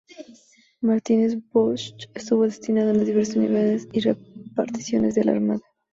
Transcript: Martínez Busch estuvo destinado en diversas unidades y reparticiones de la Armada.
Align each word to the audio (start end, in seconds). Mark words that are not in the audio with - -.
Martínez 0.81 1.35
Busch 1.51 2.09
estuvo 2.15 2.45
destinado 2.45 2.89
en 2.89 3.05
diversas 3.05 3.35
unidades 3.35 3.87
y 3.91 3.99
reparticiones 3.99 5.13
de 5.13 5.25
la 5.25 5.33
Armada. 5.33 5.61